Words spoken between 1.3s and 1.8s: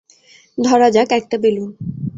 Balloon.